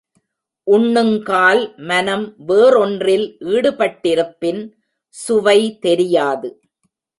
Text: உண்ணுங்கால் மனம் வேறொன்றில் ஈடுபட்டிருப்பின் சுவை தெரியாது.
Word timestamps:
உண்ணுங்கால் 0.67 1.61
மனம் 1.89 2.25
வேறொன்றில் 2.47 3.27
ஈடுபட்டிருப்பின் 3.53 4.61
சுவை 5.15 5.59
தெரியாது. 5.79 6.49